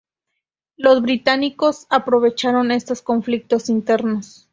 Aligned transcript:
Los 0.77 1.03
británicos 1.03 1.85
aprovecharon 1.91 2.71
estos 2.71 3.03
conflictos 3.03 3.69
internos. 3.69 4.49